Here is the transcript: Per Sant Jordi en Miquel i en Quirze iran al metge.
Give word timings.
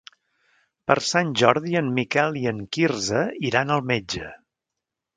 Per 0.91 0.95
Sant 1.09 1.33
Jordi 1.41 1.77
en 1.83 1.93
Miquel 1.99 2.41
i 2.41 2.45
en 2.55 2.65
Quirze 2.79 3.23
iran 3.53 3.79
al 3.79 3.89
metge. 3.95 4.37